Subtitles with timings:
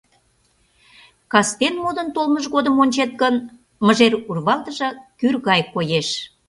[1.31, 3.35] Кастене модын толмыж годым ончет гын,
[3.85, 4.89] мыжер урвалтыже
[5.19, 6.07] кӱр гай коеш.